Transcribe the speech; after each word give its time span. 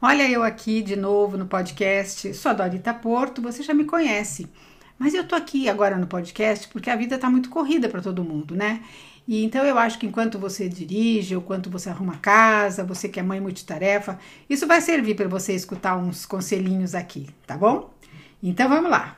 Olha 0.00 0.30
eu 0.30 0.44
aqui 0.44 0.80
de 0.80 0.94
novo 0.94 1.36
no 1.36 1.46
podcast. 1.46 2.32
Sou 2.32 2.50
a 2.50 2.54
Dorita 2.54 2.94
Porto, 2.94 3.42
você 3.42 3.64
já 3.64 3.74
me 3.74 3.84
conhece. 3.84 4.48
Mas 4.96 5.12
eu 5.12 5.26
tô 5.26 5.34
aqui 5.34 5.68
agora 5.68 5.96
no 5.98 6.06
podcast 6.06 6.68
porque 6.68 6.88
a 6.88 6.94
vida 6.94 7.18
tá 7.18 7.28
muito 7.28 7.50
corrida 7.50 7.88
para 7.88 8.00
todo 8.00 8.22
mundo, 8.22 8.54
né? 8.54 8.80
E 9.26 9.44
então 9.44 9.64
eu 9.64 9.76
acho 9.76 9.98
que 9.98 10.06
enquanto 10.06 10.38
você 10.38 10.68
dirige, 10.68 11.34
ou 11.34 11.42
enquanto 11.42 11.68
você 11.68 11.90
arruma 11.90 12.16
casa, 12.18 12.84
você 12.84 13.08
que 13.08 13.18
é 13.18 13.24
mãe 13.24 13.40
multitarefa, 13.40 14.16
isso 14.48 14.68
vai 14.68 14.80
servir 14.80 15.16
para 15.16 15.26
você 15.26 15.52
escutar 15.52 15.96
uns 15.96 16.24
conselhinhos 16.24 16.94
aqui, 16.94 17.26
tá 17.44 17.56
bom? 17.56 17.92
Então 18.40 18.68
vamos 18.68 18.92
lá. 18.92 19.16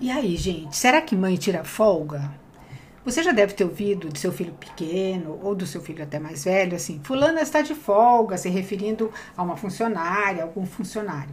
E 0.00 0.10
aí, 0.10 0.36
gente, 0.36 0.74
será 0.74 1.02
que 1.02 1.14
mãe 1.14 1.36
tira 1.36 1.64
folga? 1.64 2.32
Você 3.06 3.22
já 3.22 3.30
deve 3.30 3.54
ter 3.54 3.62
ouvido 3.62 4.08
de 4.08 4.18
seu 4.18 4.32
filho 4.32 4.52
pequeno 4.54 5.38
ou 5.40 5.54
do 5.54 5.64
seu 5.64 5.80
filho 5.80 6.02
até 6.02 6.18
mais 6.18 6.42
velho 6.42 6.74
assim: 6.74 7.00
Fulana 7.04 7.40
está 7.40 7.62
de 7.62 7.72
folga, 7.72 8.36
se 8.36 8.48
referindo 8.48 9.12
a 9.36 9.44
uma 9.44 9.56
funcionária, 9.56 10.42
algum 10.42 10.66
funcionário. 10.66 11.30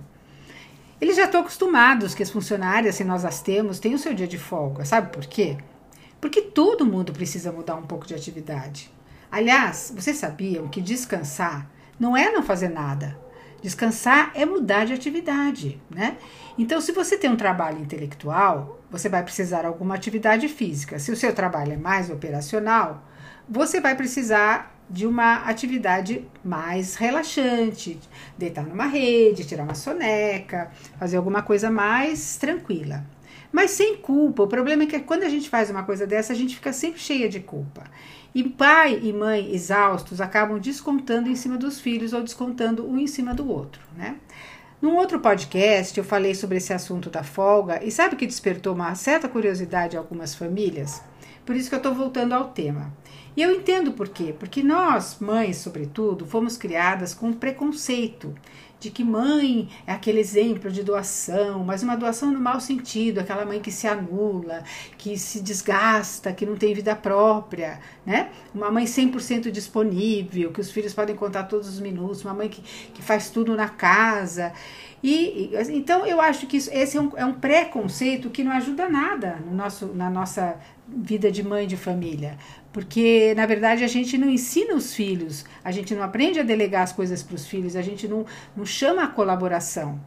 Eles 1.01 1.17
já 1.17 1.25
estão 1.25 1.41
acostumados 1.41 2.13
que 2.13 2.21
as 2.21 2.29
funcionárias, 2.29 2.93
se 2.93 3.03
nós 3.03 3.25
as 3.25 3.41
temos, 3.41 3.79
têm 3.79 3.95
o 3.95 3.97
seu 3.97 4.13
dia 4.13 4.27
de 4.27 4.37
folga. 4.37 4.85
Sabe 4.85 5.11
por 5.11 5.25
quê? 5.25 5.57
Porque 6.21 6.43
todo 6.43 6.85
mundo 6.85 7.11
precisa 7.11 7.51
mudar 7.51 7.75
um 7.75 7.87
pouco 7.87 8.05
de 8.05 8.13
atividade. 8.13 8.91
Aliás, 9.31 9.91
vocês 9.95 10.17
sabiam 10.17 10.67
que 10.67 10.79
descansar 10.79 11.67
não 11.99 12.15
é 12.15 12.31
não 12.31 12.43
fazer 12.43 12.69
nada. 12.69 13.17
Descansar 13.63 14.31
é 14.35 14.45
mudar 14.45 14.83
de 14.83 14.91
atividade, 14.91 15.81
né? 15.89 16.17
Então, 16.57 16.81
se 16.81 16.91
você 16.91 17.17
tem 17.17 17.29
um 17.29 17.37
trabalho 17.37 17.79
intelectual, 17.79 18.81
você 18.91 19.07
vai 19.07 19.23
precisar 19.23 19.61
de 19.61 19.67
alguma 19.67 19.95
atividade 19.95 20.49
física. 20.49 20.99
Se 20.99 21.13
o 21.13 21.15
seu 21.15 21.33
trabalho 21.33 21.71
é 21.71 21.77
mais 21.77 22.09
operacional, 22.09 23.07
você 23.47 23.79
vai 23.79 23.95
precisar 23.95 24.75
de 24.89 25.07
uma 25.07 25.45
atividade 25.45 26.27
mais 26.43 26.95
relaxante, 26.95 27.97
deitar 28.37 28.65
numa 28.65 28.85
rede, 28.85 29.45
tirar 29.45 29.63
uma 29.63 29.75
soneca, 29.75 30.69
fazer 30.99 31.15
alguma 31.15 31.41
coisa 31.41 31.71
mais 31.71 32.35
tranquila. 32.35 33.05
Mas 33.49 33.71
sem 33.71 33.95
culpa. 33.95 34.43
O 34.43 34.47
problema 34.47 34.83
é 34.83 34.87
que 34.87 34.99
quando 34.99 35.23
a 35.23 35.29
gente 35.29 35.49
faz 35.49 35.69
uma 35.69 35.83
coisa 35.83 36.05
dessa, 36.05 36.33
a 36.33 36.35
gente 36.35 36.55
fica 36.55 36.73
sempre 36.73 36.99
cheia 36.99 37.29
de 37.29 37.39
culpa. 37.39 37.83
E 38.35 38.43
pai 38.43 38.99
e 39.03 39.13
mãe 39.13 39.53
exaustos 39.53 40.19
acabam 40.19 40.59
descontando 40.59 41.29
em 41.29 41.35
cima 41.35 41.55
dos 41.55 41.79
filhos 41.79 42.13
ou 42.13 42.23
descontando 42.23 42.87
um 42.87 42.97
em 42.97 43.05
cima 43.05 43.33
do 43.33 43.47
outro, 43.47 43.81
né? 43.95 44.15
Num 44.81 44.95
outro 44.95 45.19
podcast 45.19 45.97
eu 45.97 46.03
falei 46.03 46.33
sobre 46.33 46.57
esse 46.57 46.73
assunto 46.73 47.09
da 47.09 47.23
folga 47.23 47.83
e 47.83 47.91
sabe 47.91 48.15
que 48.15 48.25
despertou 48.25 48.73
uma 48.73 48.95
certa 48.95 49.29
curiosidade 49.29 49.95
em 49.95 49.99
algumas 49.99 50.33
famílias? 50.35 51.01
Por 51.45 51.55
isso 51.55 51.69
que 51.69 51.75
eu 51.75 51.77
estou 51.77 51.93
voltando 51.93 52.33
ao 52.33 52.49
tema. 52.49 52.91
E 53.35 53.41
eu 53.41 53.51
entendo 53.51 53.91
por 53.93 54.09
quê. 54.09 54.33
Porque 54.37 54.61
nós, 54.61 55.17
mães, 55.19 55.57
sobretudo, 55.57 56.25
fomos 56.25 56.57
criadas 56.57 57.13
com 57.13 57.33
preconceito 57.33 58.33
de 58.83 58.91
que 58.91 59.03
mãe 59.03 59.69
é 59.87 59.93
aquele 59.93 60.19
exemplo 60.19 60.69
de 60.69 60.83
doação, 60.83 61.63
mas 61.63 61.81
uma 61.83 61.95
doação 61.95 62.31
no 62.31 62.39
mau 62.39 62.59
sentido, 62.59 63.19
aquela 63.19 63.45
mãe 63.45 63.61
que 63.61 63.71
se 63.71 63.87
anula, 63.87 64.61
que 64.97 65.17
se 65.17 65.39
desgasta, 65.39 66.33
que 66.33 66.45
não 66.45 66.57
tem 66.57 66.73
vida 66.73 66.93
própria, 66.93 67.79
né? 68.05 68.29
Uma 68.53 68.69
mãe 68.69 68.83
100% 68.83 69.49
disponível, 69.51 70.51
que 70.51 70.59
os 70.59 70.69
filhos 70.69 70.93
podem 70.93 71.15
contar 71.15 71.43
todos 71.43 71.69
os 71.69 71.79
minutos, 71.79 72.25
uma 72.25 72.33
mãe 72.33 72.49
que, 72.49 72.61
que 72.93 73.01
faz 73.01 73.29
tudo 73.29 73.55
na 73.55 73.69
casa. 73.69 74.51
E, 75.01 75.51
então 75.69 76.05
eu 76.05 76.19
acho 76.19 76.45
que 76.45 76.57
isso, 76.57 76.69
esse 76.73 76.97
é 76.97 77.01
um, 77.01 77.11
é 77.15 77.25
um 77.25 77.33
preconceito 77.33 78.29
que 78.29 78.43
não 78.43 78.51
ajuda 78.51 78.89
nada 78.89 79.37
no 79.45 79.55
nosso, 79.55 79.87
na 79.87 80.09
nossa 80.09 80.57
vida 80.85 81.31
de 81.31 81.41
mãe 81.41 81.65
de 81.65 81.77
família. 81.77 82.37
Porque, 82.73 83.33
na 83.37 83.45
verdade, 83.45 83.83
a 83.83 83.87
gente 83.87 84.17
não 84.17 84.27
ensina 84.27 84.73
os 84.73 84.95
filhos, 84.95 85.45
a 85.63 85.71
gente 85.71 85.93
não 85.93 86.01
aprende 86.01 86.39
a 86.39 86.43
delegar 86.43 86.81
as 86.81 86.91
coisas 86.91 87.21
para 87.21 87.35
os 87.35 87.45
filhos, 87.45 87.75
a 87.75 87.83
gente 87.83 88.07
não, 88.07 88.25
não 88.57 88.65
chama 88.65 89.03
a 89.03 89.07
colaboração. 89.07 90.01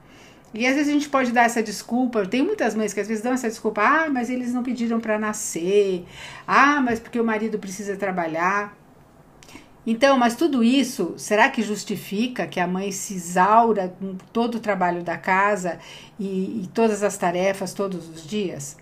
E 0.53 0.66
às 0.66 0.75
vezes 0.75 0.88
a 0.88 0.93
gente 0.93 1.09
pode 1.09 1.32
dar 1.32 1.44
essa 1.44 1.62
desculpa. 1.62 2.26
Tem 2.26 2.43
muitas 2.43 2.75
mães 2.75 2.93
que 2.93 3.00
às 3.00 3.06
vezes 3.06 3.22
dão 3.22 3.32
essa 3.32 3.49
desculpa. 3.49 3.82
Ah, 3.82 4.09
mas 4.09 4.31
eles 4.31 4.53
não 4.53 4.62
pediram 4.62 4.99
para 4.99 5.19
nascer. 5.19 6.05
Ah, 6.47 6.81
mas 6.81 6.99
porque 6.99 7.21
o 7.21 7.25
marido 7.25 7.59
precisa 7.59 7.97
trabalhar. 7.97 8.76
Então, 9.87 10.19
mas 10.19 10.34
tudo 10.34 10.65
isso, 10.65 11.15
será 11.16 11.49
que 11.49 11.62
justifica 11.62 12.47
que 12.47 12.59
a 12.59 12.66
mãe 12.66 12.91
se 12.91 13.15
exaura 13.15 13.94
com 14.00 14.16
todo 14.32 14.56
o 14.56 14.60
trabalho 14.60 15.03
da 15.05 15.16
casa 15.16 15.78
e, 16.19 16.62
e 16.62 16.71
todas 16.75 17.05
as 17.05 17.16
tarefas 17.16 17.72
todos 17.72 18.09
os 18.09 18.26
dias? 18.26 18.76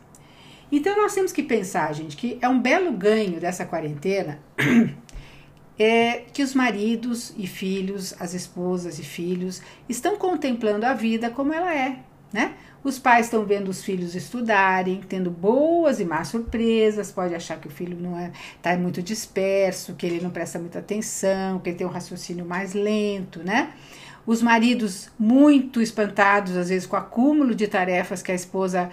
Então 0.70 0.96
nós 0.96 1.14
temos 1.14 1.32
que 1.32 1.42
pensar, 1.42 1.92
gente, 1.94 2.16
que 2.16 2.38
é 2.40 2.48
um 2.48 2.60
belo 2.60 2.92
ganho 2.92 3.40
dessa 3.40 3.64
quarentena 3.64 4.38
é 5.78 6.22
que 6.32 6.42
os 6.42 6.54
maridos 6.54 7.34
e 7.36 7.46
filhos, 7.46 8.14
as 8.20 8.34
esposas 8.34 8.98
e 8.98 9.02
filhos 9.02 9.60
estão 9.88 10.16
contemplando 10.16 10.86
a 10.86 10.94
vida 10.94 11.30
como 11.30 11.52
ela 11.52 11.74
é, 11.74 11.98
né? 12.32 12.54
Os 12.82 12.98
pais 12.98 13.26
estão 13.26 13.46
vendo 13.46 13.70
os 13.70 13.82
filhos 13.82 14.14
estudarem, 14.14 15.00
tendo 15.08 15.30
boas 15.30 16.00
e 16.00 16.04
más 16.04 16.28
surpresas, 16.28 17.10
pode 17.10 17.34
achar 17.34 17.58
que 17.58 17.66
o 17.66 17.70
filho 17.70 17.96
não 17.98 18.18
é 18.18 18.30
tá 18.60 18.76
muito 18.76 19.02
disperso, 19.02 19.94
que 19.94 20.04
ele 20.04 20.20
não 20.20 20.28
presta 20.28 20.58
muita 20.58 20.80
atenção, 20.80 21.58
que 21.60 21.70
ele 21.70 21.78
tem 21.78 21.86
um 21.86 21.90
raciocínio 21.90 22.44
mais 22.44 22.74
lento, 22.74 23.42
né? 23.42 23.72
Os 24.26 24.42
maridos 24.42 25.10
muito 25.18 25.80
espantados 25.80 26.56
às 26.56 26.68
vezes 26.68 26.86
com 26.86 26.94
o 26.94 26.98
acúmulo 26.98 27.54
de 27.54 27.66
tarefas 27.66 28.22
que 28.22 28.30
a 28.30 28.34
esposa 28.34 28.90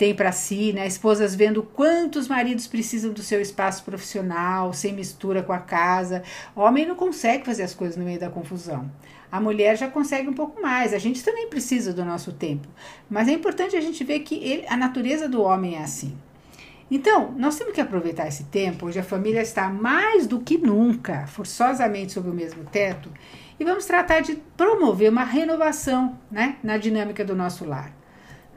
tem 0.00 0.14
para 0.14 0.32
si, 0.32 0.72
né? 0.72 0.86
Esposas 0.86 1.34
vendo 1.34 1.62
quantos 1.62 2.26
maridos 2.26 2.66
precisam 2.66 3.12
do 3.12 3.22
seu 3.22 3.38
espaço 3.38 3.84
profissional, 3.84 4.72
sem 4.72 4.94
mistura 4.94 5.42
com 5.42 5.52
a 5.52 5.58
casa. 5.58 6.22
Homem 6.56 6.86
não 6.86 6.94
consegue 6.94 7.44
fazer 7.44 7.64
as 7.64 7.74
coisas 7.74 7.98
no 7.98 8.04
meio 8.06 8.18
da 8.18 8.30
confusão. 8.30 8.90
A 9.30 9.38
mulher 9.38 9.76
já 9.76 9.88
consegue 9.90 10.26
um 10.26 10.32
pouco 10.32 10.62
mais. 10.62 10.94
A 10.94 10.98
gente 10.98 11.22
também 11.22 11.50
precisa 11.50 11.92
do 11.92 12.02
nosso 12.02 12.32
tempo. 12.32 12.66
Mas 13.10 13.28
é 13.28 13.32
importante 13.32 13.76
a 13.76 13.80
gente 13.82 14.02
ver 14.02 14.20
que 14.20 14.36
ele, 14.36 14.64
a 14.68 14.76
natureza 14.76 15.28
do 15.28 15.42
homem 15.42 15.76
é 15.76 15.82
assim. 15.82 16.16
Então, 16.90 17.34
nós 17.36 17.58
temos 17.58 17.74
que 17.74 17.80
aproveitar 17.82 18.26
esse 18.26 18.44
tempo, 18.44 18.86
onde 18.86 18.98
a 18.98 19.04
família 19.04 19.42
está 19.42 19.68
mais 19.68 20.26
do 20.26 20.40
que 20.40 20.56
nunca, 20.56 21.26
forçosamente 21.26 22.12
sob 22.12 22.30
o 22.30 22.34
mesmo 22.34 22.64
teto, 22.64 23.12
e 23.60 23.64
vamos 23.64 23.84
tratar 23.84 24.20
de 24.20 24.36
promover 24.56 25.10
uma 25.10 25.24
renovação 25.24 26.18
né, 26.30 26.56
na 26.62 26.78
dinâmica 26.78 27.22
do 27.22 27.36
nosso 27.36 27.66
lar. 27.66 27.99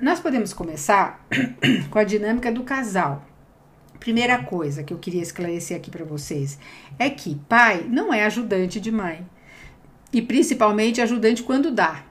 Nós 0.04 0.20
podemos 0.20 0.52
começar 0.52 1.26
com 1.90 1.98
a 1.98 2.04
dinâmica 2.04 2.52
do 2.52 2.64
casal. 2.64 3.24
Primeira 4.02 4.38
coisa 4.44 4.84
que 4.84 4.94
eu 4.94 5.00
queria 5.00 5.22
esclarecer 5.22 5.78
aqui 5.78 5.90
para 5.90 6.04
vocês 6.04 6.60
é 7.00 7.10
que 7.10 7.40
pai 7.48 7.86
não 7.88 8.14
é 8.14 8.26
ajudante 8.26 8.82
de 8.82 8.92
mãe. 8.92 9.26
E 10.12 10.22
principalmente 10.22 11.00
ajudante 11.00 11.42
quando 11.42 11.72
dá. 11.72 12.04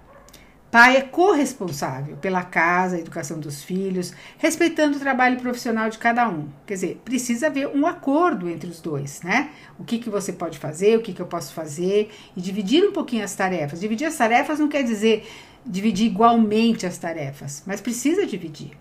Pai 0.70 0.96
é 0.96 1.02
corresponsável 1.02 2.16
pela 2.16 2.42
casa, 2.42 2.96
a 2.96 2.98
educação 2.98 3.38
dos 3.38 3.62
filhos, 3.62 4.14
respeitando 4.38 4.96
o 4.96 5.00
trabalho 5.00 5.38
profissional 5.38 5.90
de 5.90 5.98
cada 5.98 6.26
um. 6.26 6.48
Quer 6.66 6.72
dizer, 6.72 7.02
precisa 7.04 7.48
haver 7.48 7.68
um 7.68 7.86
acordo 7.86 8.48
entre 8.48 8.70
os 8.70 8.80
dois, 8.80 9.20
né? 9.20 9.50
O 9.78 9.84
que, 9.84 9.98
que 9.98 10.08
você 10.08 10.32
pode 10.32 10.58
fazer, 10.58 10.96
o 10.96 11.02
que, 11.02 11.12
que 11.12 11.20
eu 11.20 11.26
posso 11.26 11.52
fazer, 11.52 12.10
e 12.34 12.40
dividir 12.40 12.82
um 12.82 12.92
pouquinho 12.92 13.22
as 13.22 13.34
tarefas. 13.34 13.80
Dividir 13.80 14.06
as 14.06 14.16
tarefas 14.16 14.58
não 14.58 14.68
quer 14.70 14.82
dizer 14.82 15.28
dividir 15.64 16.06
igualmente 16.06 16.86
as 16.86 16.98
tarefas, 16.98 17.62
mas 17.66 17.80
precisa 17.80 18.26
dividir. 18.26 18.72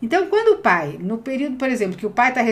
Então, 0.00 0.28
quando 0.28 0.58
o 0.58 0.62
pai, 0.62 0.96
no 1.00 1.18
período, 1.18 1.56
por 1.56 1.68
exemplo, 1.68 1.96
que 1.96 2.06
o 2.06 2.10
pai 2.10 2.28
está 2.30 2.42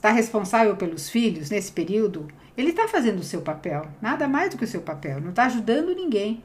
tá 0.00 0.10
responsável 0.10 0.76
pelos 0.76 1.08
filhos, 1.08 1.48
nesse 1.48 1.70
período, 1.70 2.26
ele 2.56 2.70
está 2.70 2.88
fazendo 2.88 3.20
o 3.20 3.24
seu 3.24 3.40
papel, 3.40 3.86
nada 4.02 4.26
mais 4.26 4.50
do 4.50 4.58
que 4.58 4.64
o 4.64 4.68
seu 4.68 4.80
papel, 4.80 5.20
não 5.20 5.30
está 5.30 5.44
ajudando 5.44 5.94
ninguém. 5.94 6.42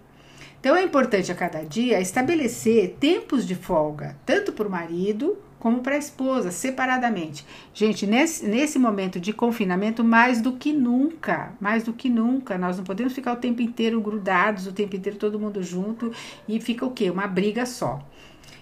Então, 0.60 0.76
é 0.76 0.84
importante 0.84 1.32
a 1.32 1.36
cada 1.36 1.64
dia 1.64 2.00
estabelecer 2.00 2.98
tempos 3.00 3.48
de 3.48 3.56
folga, 3.56 4.16
tanto 4.26 4.54
para 4.54 4.68
o 4.68 4.72
marido 4.72 5.38
como 5.63 5.79
para 5.79 5.96
a 5.96 5.97
esposa, 5.97 6.51
separadamente. 6.51 7.46
Gente, 7.74 8.06
nesse, 8.06 8.46
nesse 8.46 8.78
momento 8.78 9.17
de 9.17 9.32
confinamento, 9.32 10.03
mais 10.03 10.41
do 10.41 10.52
que 10.52 10.73
nunca, 10.73 11.53
mais 11.58 11.84
do 11.84 11.93
que 11.93 12.09
nunca, 12.09 12.58
nós 12.58 12.76
não 12.76 12.84
podemos 12.84 13.14
ficar 13.14 13.32
o 13.32 13.38
tempo 13.38 13.61
inteiro 13.61 14.02
grudados, 14.02 14.67
o 14.67 14.73
tempo 14.73 14.93
inteiro 14.93 15.17
todo 15.17 15.40
mundo 15.40 15.64
junto 15.64 16.11
e 16.49 16.59
fica 16.59 16.85
o 16.85 16.91
quê? 16.91 17.09
Uma 17.09 17.28
briga 17.28 17.66
só. 17.66 18.05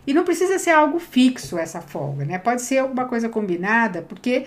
E 0.05 0.13
não 0.13 0.23
precisa 0.23 0.59
ser 0.59 0.69
algo 0.69 0.99
fixo 0.99 1.57
essa 1.57 1.81
folga, 1.81 2.23
né? 2.23 2.37
Pode 2.37 2.61
ser 2.61 2.77
alguma 2.77 3.05
coisa 3.05 3.27
combinada, 3.27 4.03
porque 4.03 4.45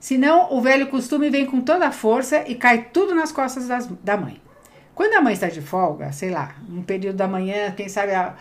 senão 0.00 0.52
o 0.52 0.60
velho 0.60 0.88
costume 0.88 1.30
vem 1.30 1.46
com 1.46 1.60
toda 1.60 1.86
a 1.86 1.92
força 1.92 2.42
e 2.48 2.56
cai 2.56 2.88
tudo 2.92 3.14
nas 3.14 3.30
costas 3.30 3.68
das, 3.68 3.86
da 4.02 4.16
mãe. 4.16 4.40
Quando 4.94 5.14
a 5.14 5.22
mãe 5.22 5.32
está 5.32 5.48
de 5.48 5.62
folga, 5.62 6.12
sei 6.12 6.30
lá, 6.30 6.54
um 6.68 6.82
período 6.82 7.16
da 7.16 7.26
manhã, 7.26 7.72
quem 7.72 7.88
sabe 7.88 8.12
a, 8.12 8.34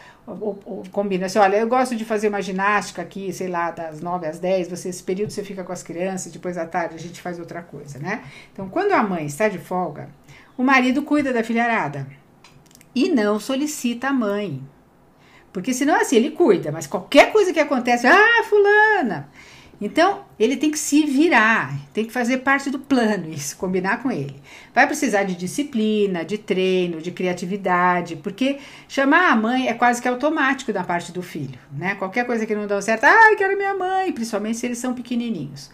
combina 0.92 1.26
assim, 1.28 1.40
olha, 1.40 1.58
eu 1.58 1.68
gosto 1.68 1.96
de 1.96 2.04
fazer 2.04 2.28
uma 2.28 2.42
ginástica 2.42 3.02
aqui, 3.02 3.32
sei 3.32 3.48
lá, 3.48 3.72
das 3.72 4.02
9 4.02 4.28
às 4.28 4.38
10, 4.38 4.68
você, 4.68 4.90
esse 4.90 5.02
período 5.02 5.32
você 5.32 5.44
fica 5.44 5.64
com 5.64 5.72
as 5.72 5.82
crianças, 5.82 6.32
depois 6.32 6.58
à 6.58 6.66
tarde 6.66 6.96
a 6.96 7.00
gente 7.00 7.22
faz 7.22 7.40
outra 7.40 7.62
coisa, 7.62 8.00
né? 8.00 8.24
Então, 8.52 8.68
quando 8.68 8.92
a 8.92 9.02
mãe 9.02 9.26
está 9.26 9.48
de 9.48 9.60
folga, 9.60 10.10
o 10.58 10.64
marido 10.64 11.04
cuida 11.04 11.32
da 11.32 11.44
filharada 11.44 12.06
e 12.94 13.10
não 13.10 13.40
solicita 13.40 14.10
a 14.10 14.14
mãe. 14.14 14.62
Porque 15.54 15.74
senão 15.74 16.00
assim, 16.00 16.18
ele 16.18 16.32
cuida, 16.32 16.72
mas 16.72 16.86
qualquer 16.86 17.32
coisa 17.32 17.54
que 17.54 17.60
acontece, 17.60 18.08
ah, 18.08 18.44
fulana. 18.44 19.30
Então, 19.82 20.26
ele 20.40 20.58
tem 20.58 20.70
que 20.70 20.78
se 20.78 21.08
virar, 21.08 21.76
tem 21.92 22.06
que 22.06 22.14
fazer 22.14 22.38
parte 22.38 22.70
do 22.70 22.78
plano, 22.78 23.34
isso, 23.34 23.58
combinar 23.58 24.04
com 24.04 24.12
ele. 24.12 24.36
Vai 24.76 24.86
precisar 24.86 25.24
de 25.24 25.36
disciplina, 25.36 26.24
de 26.24 26.38
treino, 26.38 27.02
de 27.02 27.12
criatividade, 27.12 28.16
porque 28.18 28.60
chamar 28.88 29.32
a 29.32 29.36
mãe 29.36 29.68
é 29.68 29.74
quase 29.74 30.00
que 30.00 30.08
automático 30.08 30.72
da 30.72 30.84
parte 30.84 31.12
do 31.12 31.24
filho, 31.24 31.58
né? 31.76 31.96
Qualquer 31.96 32.28
coisa 32.28 32.46
que 32.46 32.54
não 32.54 32.68
dá 32.68 32.80
certo, 32.80 33.06
ah, 33.06 33.32
eu 33.32 33.38
quero 33.38 33.58
minha 33.58 33.74
mãe, 33.74 34.12
principalmente 34.12 34.60
se 34.60 34.68
eles 34.68 34.78
são 34.78 34.94
pequenininhos. 34.94 35.72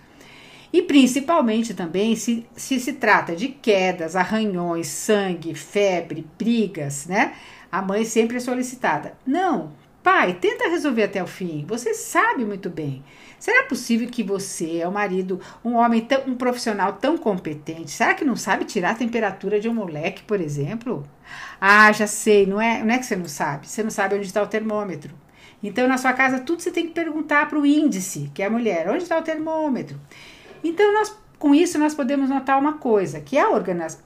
E 0.71 0.81
principalmente 0.81 1.73
também 1.73 2.15
se, 2.15 2.45
se 2.55 2.79
se 2.79 2.93
trata 2.93 3.35
de 3.35 3.49
quedas, 3.49 4.15
arranhões, 4.15 4.87
sangue, 4.87 5.53
febre, 5.53 6.25
brigas, 6.37 7.07
né? 7.07 7.33
A 7.69 7.81
mãe 7.81 8.05
sempre 8.05 8.37
é 8.37 8.39
solicitada. 8.39 9.17
Não, 9.25 9.73
pai, 10.03 10.33
tenta 10.33 10.69
resolver 10.69 11.03
até 11.03 11.21
o 11.21 11.27
fim. 11.27 11.65
Você 11.67 11.93
sabe 11.93 12.45
muito 12.45 12.69
bem. 12.69 13.03
Será 13.39 13.63
possível 13.63 14.09
que 14.09 14.23
você 14.23 14.85
um 14.85 14.91
marido, 14.91 15.39
um 15.63 15.75
homem, 15.75 16.01
tão, 16.01 16.23
um 16.27 16.35
profissional 16.35 16.93
tão 16.93 17.17
competente? 17.17 17.91
Será 17.91 18.13
que 18.13 18.25
não 18.25 18.35
sabe 18.35 18.65
tirar 18.65 18.91
a 18.91 18.95
temperatura 18.95 19.59
de 19.59 19.69
um 19.69 19.73
moleque, 19.73 20.23
por 20.23 20.41
exemplo? 20.41 21.03
Ah, 21.61 21.91
já 21.91 22.07
sei, 22.07 22.45
não 22.45 22.59
é, 22.59 22.83
não 22.83 22.93
é 22.93 22.97
que 22.97 23.05
você 23.05 23.15
não 23.15 23.27
sabe. 23.27 23.67
Você 23.67 23.83
não 23.83 23.91
sabe 23.91 24.15
onde 24.15 24.25
está 24.25 24.41
o 24.41 24.47
termômetro. 24.47 25.13
Então, 25.61 25.87
na 25.87 25.97
sua 25.97 26.13
casa, 26.13 26.39
tudo 26.39 26.61
você 26.61 26.71
tem 26.71 26.87
que 26.87 26.93
perguntar 26.93 27.47
para 27.47 27.59
o 27.59 27.65
índice, 27.65 28.31
que 28.33 28.41
é 28.41 28.45
a 28.45 28.49
mulher. 28.49 28.89
Onde 28.89 29.03
está 29.03 29.17
o 29.17 29.23
termômetro? 29.23 29.99
Então, 30.63 30.93
nós, 30.93 31.15
com 31.37 31.53
isso, 31.53 31.77
nós 31.79 31.93
podemos 31.93 32.29
notar 32.29 32.59
uma 32.59 32.73
coisa, 32.73 33.19
que 33.19 33.37
a 33.37 33.49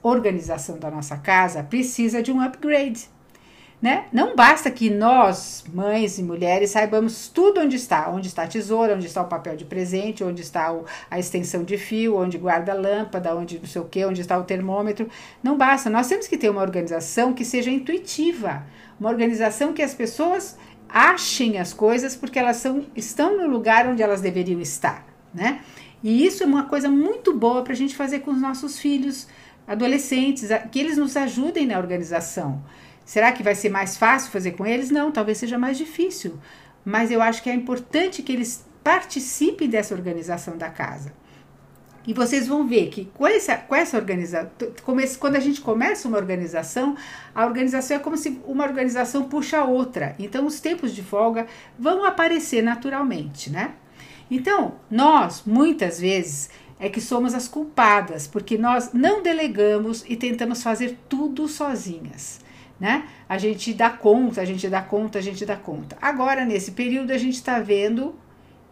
organização 0.02 0.78
da 0.78 0.90
nossa 0.90 1.16
casa 1.16 1.62
precisa 1.62 2.22
de 2.22 2.32
um 2.32 2.40
upgrade. 2.40 3.08
Né? 3.82 4.04
Não 4.12 4.36
basta 4.36 4.70
que 4.70 4.88
nós, 4.88 5.64
mães 5.74 6.16
e 6.16 6.22
mulheres, 6.22 6.70
saibamos 6.70 7.26
tudo 7.26 7.60
onde 7.60 7.74
está, 7.74 8.08
onde 8.10 8.28
está 8.28 8.44
a 8.44 8.46
tesoura, 8.46 8.94
onde 8.94 9.08
está 9.08 9.20
o 9.22 9.26
papel 9.26 9.56
de 9.56 9.64
presente, 9.64 10.22
onde 10.22 10.40
está 10.40 10.72
o, 10.72 10.84
a 11.10 11.18
extensão 11.18 11.64
de 11.64 11.76
fio, 11.76 12.16
onde 12.16 12.38
guarda 12.38 12.70
a 12.70 12.76
lâmpada, 12.76 13.34
onde 13.34 13.58
não 13.58 13.66
sei 13.66 13.82
o 13.82 13.84
que, 13.84 14.04
onde 14.04 14.20
está 14.20 14.38
o 14.38 14.44
termômetro. 14.44 15.08
Não 15.42 15.58
basta. 15.58 15.90
Nós 15.90 16.06
temos 16.06 16.28
que 16.28 16.38
ter 16.38 16.48
uma 16.48 16.60
organização 16.60 17.32
que 17.32 17.44
seja 17.44 17.72
intuitiva, 17.72 18.64
uma 19.00 19.10
organização 19.10 19.72
que 19.72 19.82
as 19.82 19.94
pessoas 19.94 20.56
achem 20.88 21.58
as 21.58 21.72
coisas 21.72 22.14
porque 22.14 22.38
elas 22.38 22.58
são, 22.58 22.86
estão 22.94 23.36
no 23.36 23.48
lugar 23.48 23.88
onde 23.88 24.00
elas 24.00 24.20
deveriam 24.20 24.60
estar, 24.60 25.04
né? 25.34 25.60
E 26.04 26.24
isso 26.24 26.44
é 26.44 26.46
uma 26.46 26.66
coisa 26.66 26.88
muito 26.88 27.34
boa 27.34 27.62
para 27.62 27.72
a 27.72 27.76
gente 27.76 27.96
fazer 27.96 28.20
com 28.20 28.30
os 28.30 28.40
nossos 28.40 28.78
filhos 28.78 29.26
adolescentes, 29.66 30.48
que 30.70 30.78
eles 30.78 30.96
nos 30.96 31.16
ajudem 31.16 31.66
na 31.66 31.78
organização. 31.78 32.62
Será 33.04 33.32
que 33.32 33.42
vai 33.42 33.54
ser 33.54 33.68
mais 33.68 33.96
fácil 33.96 34.30
fazer 34.30 34.52
com 34.52 34.66
eles? 34.66 34.90
Não, 34.90 35.10
talvez 35.10 35.38
seja 35.38 35.58
mais 35.58 35.76
difícil. 35.76 36.38
Mas 36.84 37.10
eu 37.10 37.20
acho 37.22 37.42
que 37.42 37.50
é 37.50 37.54
importante 37.54 38.22
que 38.22 38.32
eles 38.32 38.64
participem 38.82 39.68
dessa 39.68 39.94
organização 39.94 40.56
da 40.56 40.68
casa. 40.68 41.12
E 42.04 42.12
vocês 42.12 42.48
vão 42.48 42.66
ver 42.66 42.88
que 42.88 43.04
com 43.14 43.26
essa, 43.26 43.56
com 43.56 43.74
essa 43.76 43.96
organização, 43.96 44.50
quando 45.18 45.36
a 45.36 45.40
gente 45.40 45.60
começa 45.60 46.08
uma 46.08 46.18
organização, 46.18 46.96
a 47.32 47.46
organização 47.46 47.96
é 47.96 48.00
como 48.00 48.16
se 48.16 48.40
uma 48.44 48.64
organização 48.64 49.24
puxa 49.24 49.58
a 49.58 49.64
outra. 49.64 50.16
Então, 50.18 50.44
os 50.44 50.58
tempos 50.58 50.92
de 50.92 51.02
folga 51.02 51.46
vão 51.78 52.04
aparecer 52.04 52.60
naturalmente, 52.60 53.50
né? 53.50 53.74
Então, 54.28 54.76
nós, 54.90 55.44
muitas 55.46 56.00
vezes, 56.00 56.50
é 56.80 56.88
que 56.88 57.00
somos 57.00 57.34
as 57.34 57.46
culpadas, 57.46 58.26
porque 58.26 58.58
nós 58.58 58.92
não 58.92 59.22
delegamos 59.22 60.04
e 60.08 60.16
tentamos 60.16 60.62
fazer 60.62 60.98
tudo 61.08 61.46
sozinhas. 61.46 62.40
Né? 62.82 63.08
A 63.28 63.38
gente 63.38 63.72
dá 63.72 63.88
conta, 63.88 64.40
a 64.40 64.44
gente 64.44 64.68
dá 64.68 64.82
conta, 64.82 65.20
a 65.20 65.22
gente 65.22 65.46
dá 65.46 65.54
conta. 65.54 65.96
Agora, 66.02 66.44
nesse 66.44 66.72
período, 66.72 67.12
a 67.12 67.16
gente 67.16 67.36
está 67.36 67.60
vendo 67.60 68.12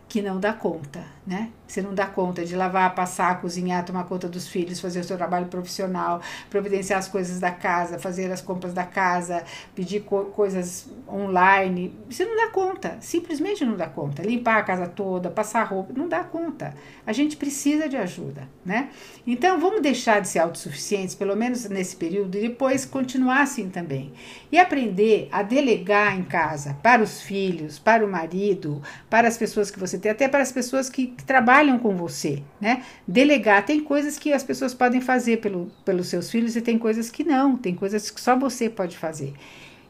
que 0.08 0.20
não 0.20 0.40
dá 0.40 0.52
conta, 0.52 1.04
né? 1.24 1.50
Você 1.70 1.80
não 1.80 1.94
dá 1.94 2.04
conta 2.04 2.44
de 2.44 2.56
lavar, 2.56 2.92
passar, 2.96 3.40
cozinhar, 3.40 3.84
tomar 3.84 4.02
conta 4.02 4.28
dos 4.28 4.48
filhos, 4.48 4.80
fazer 4.80 4.98
o 4.98 5.04
seu 5.04 5.16
trabalho 5.16 5.46
profissional, 5.46 6.20
providenciar 6.50 6.98
as 6.98 7.06
coisas 7.06 7.38
da 7.38 7.52
casa, 7.52 7.96
fazer 7.96 8.30
as 8.32 8.42
compras 8.42 8.74
da 8.74 8.82
casa, 8.82 9.44
pedir 9.72 10.00
co 10.00 10.24
coisas 10.24 10.88
online. 11.08 11.94
Você 12.10 12.24
não 12.24 12.36
dá 12.36 12.48
conta, 12.48 12.96
simplesmente 13.00 13.64
não 13.64 13.76
dá 13.76 13.86
conta. 13.86 14.20
Limpar 14.20 14.58
a 14.58 14.62
casa 14.64 14.88
toda, 14.88 15.30
passar 15.30 15.62
roupa, 15.62 15.92
não 15.96 16.08
dá 16.08 16.24
conta. 16.24 16.74
A 17.06 17.12
gente 17.12 17.36
precisa 17.36 17.88
de 17.88 17.96
ajuda, 17.96 18.48
né? 18.64 18.88
Então 19.24 19.60
vamos 19.60 19.80
deixar 19.80 20.20
de 20.20 20.26
ser 20.26 20.40
autossuficientes, 20.40 21.14
pelo 21.14 21.36
menos 21.36 21.68
nesse 21.68 21.94
período, 21.94 22.36
e 22.36 22.40
depois 22.40 22.84
continuar 22.84 23.42
assim 23.42 23.68
também. 23.68 24.12
E 24.50 24.58
aprender 24.58 25.28
a 25.30 25.44
delegar 25.44 26.18
em 26.18 26.24
casa 26.24 26.76
para 26.82 27.00
os 27.00 27.22
filhos, 27.22 27.78
para 27.78 28.04
o 28.04 28.10
marido, 28.10 28.82
para 29.08 29.28
as 29.28 29.38
pessoas 29.38 29.70
que 29.70 29.78
você 29.78 29.96
tem, 29.96 30.10
até 30.10 30.26
para 30.26 30.42
as 30.42 30.50
pessoas 30.50 30.90
que, 30.90 31.06
que 31.06 31.22
trabalham 31.22 31.59
trabalham 31.60 31.78
com 31.78 31.94
você, 31.94 32.42
né? 32.60 32.82
Delegar 33.06 33.64
tem 33.64 33.80
coisas 33.80 34.18
que 34.18 34.32
as 34.32 34.42
pessoas 34.42 34.72
podem 34.72 35.00
fazer 35.00 35.38
pelo, 35.38 35.70
pelos 35.84 36.08
seus 36.08 36.30
filhos 36.30 36.56
e 36.56 36.60
tem 36.60 36.78
coisas 36.78 37.10
que 37.10 37.22
não, 37.22 37.56
tem 37.56 37.74
coisas 37.74 38.10
que 38.10 38.20
só 38.20 38.36
você 38.36 38.68
pode 38.68 38.96
fazer. 38.96 39.34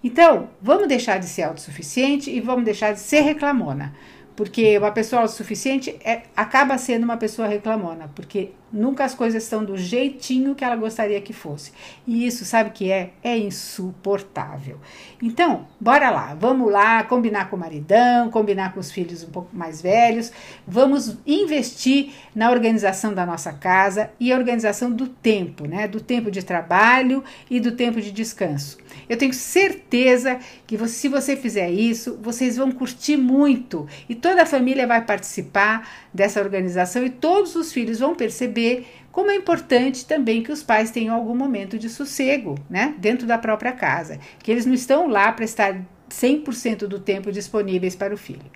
Então, 0.03 0.49
vamos 0.61 0.89
deixar 0.89 1.19
de 1.19 1.27
ser 1.27 1.43
autossuficiente 1.43 2.31
e 2.31 2.41
vamos 2.41 2.65
deixar 2.65 2.93
de 2.93 3.01
ser 3.01 3.21
reclamona. 3.21 3.95
Porque 4.35 4.79
uma 4.79 4.91
pessoa 4.91 5.23
autossuficiente 5.23 5.97
é, 6.03 6.23
acaba 6.35 6.77
sendo 6.79 7.05
uma 7.05 7.17
pessoa 7.17 7.47
reclamona, 7.47 8.11
porque 8.15 8.51
nunca 8.73 9.05
as 9.05 9.15
coisas 9.15 9.43
estão 9.43 9.65
do 9.65 9.77
jeitinho 9.77 10.55
que 10.55 10.65
ela 10.65 10.77
gostaria 10.77 11.21
que 11.21 11.33
fosse. 11.33 11.73
E 12.07 12.27
isso, 12.27 12.45
sabe 12.45 12.71
que 12.71 12.91
é? 12.91 13.11
É 13.23 13.37
insuportável. 13.37 14.79
Então, 15.23 15.67
bora 15.81 16.11
lá, 16.11 16.35
vamos 16.35 16.71
lá 16.71 17.03
combinar 17.05 17.51
com 17.51 17.57
o 17.57 17.59
maridão, 17.59 18.31
combinar 18.31 18.73
com 18.73 18.81
os 18.81 18.91
filhos 18.91 19.23
um 19.23 19.31
pouco 19.31 19.55
mais 19.55 19.83
velhos, 19.83 20.33
vamos 20.67 21.19
investir 21.27 22.13
na 22.35 22.51
organização 22.51 23.13
da 23.13 23.27
nossa 23.27 23.53
casa 23.53 24.11
e 24.19 24.33
a 24.33 24.37
organização 24.37 24.91
do 24.91 25.07
tempo, 25.07 25.67
né? 25.67 25.87
Do 25.87 26.01
tempo 26.01 26.31
de 26.31 26.43
trabalho 26.43 27.23
e 27.51 27.61
do 27.61 27.73
tempo 27.73 28.01
de 28.01 28.11
descanso. 28.11 28.79
Eu 29.09 29.17
tenho 29.17 29.33
certeza 29.35 30.39
que 30.67 30.77
você, 30.77 30.95
se 30.95 31.09
você 31.09 31.37
fizer 31.37 31.71
isso, 31.71 32.19
vocês 32.23 32.57
vão 32.57 32.71
curtir 32.73 33.17
muito 33.17 33.87
e 34.09 34.15
toda 34.15 34.43
a 34.43 34.47
família 34.47 34.87
vai 34.87 35.05
participar 35.05 35.89
dessa 36.13 36.41
organização 36.41 37.05
e 37.05 37.11
todos 37.11 37.55
os 37.55 37.73
filhos 37.73 37.99
vão 37.99 38.15
perceber 38.61 38.87
como 39.11 39.31
é 39.31 39.35
importante 39.35 40.07
também 40.07 40.43
que 40.43 40.53
os 40.53 40.62
pais 40.62 40.91
tenham 40.91 41.15
algum 41.15 41.35
momento 41.35 41.79
de 41.79 41.89
sossego, 41.89 42.55
né, 42.69 42.95
dentro 42.99 43.27
da 43.27 43.39
própria 43.39 43.73
casa, 43.73 44.21
que 44.39 44.51
eles 44.51 44.67
não 44.67 44.75
estão 44.75 45.09
lá 45.09 45.33
para 45.33 45.45
estar 45.45 45.81
100% 46.09 46.87
do 46.87 46.99
tempo 46.99 47.33
disponíveis 47.33 47.97
para 47.97 48.15
o 48.15 48.19
filho. 48.19 48.51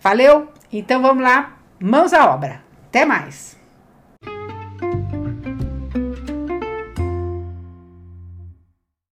Valeu? 0.00 0.48
Então 0.72 1.02
vamos 1.02 1.22
lá, 1.22 1.60
mãos 1.80 2.12
à 2.12 2.32
obra. 2.32 2.62
Até 2.88 3.04
mais. 3.04 3.57